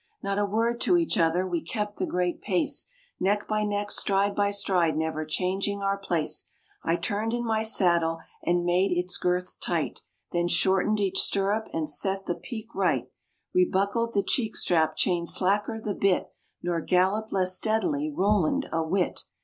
Not 0.23 0.39
a 0.39 0.47
word 0.47 0.81
to 0.81 0.97
each 0.97 1.19
other; 1.19 1.45
we 1.47 1.61
kept 1.61 1.97
the 1.97 2.07
great 2.07 2.41
pace 2.41 2.87
Neck 3.19 3.47
by 3.47 3.63
neck, 3.63 3.91
stride 3.91 4.35
by 4.35 4.49
stride, 4.49 4.97
never 4.97 5.25
changing 5.25 5.83
our 5.83 5.95
place; 5.95 6.51
I 6.83 6.95
turned 6.95 7.35
in 7.35 7.45
my 7.45 7.61
saddle 7.61 8.17
and 8.43 8.65
made 8.65 8.91
its 8.91 9.17
girths 9.19 9.55
tight, 9.55 10.01
Then 10.31 10.47
shortened 10.47 10.99
each 10.99 11.19
stirrup, 11.19 11.67
and 11.71 11.87
set 11.87 12.25
the 12.25 12.33
pique 12.33 12.73
right, 12.73 13.11
Rebuckled 13.53 14.13
the 14.13 14.23
cheek 14.23 14.55
strap, 14.55 14.95
chained 14.95 15.29
slacker 15.29 15.79
the 15.79 15.93
bit, 15.93 16.31
Nor 16.63 16.81
galloped 16.81 17.31
less 17.31 17.55
steadily 17.55 18.11
Roland 18.11 18.67
a 18.71 18.83
whit. 18.83 19.25